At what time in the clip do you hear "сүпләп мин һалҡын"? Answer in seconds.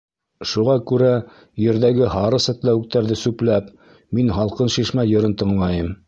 3.25-4.73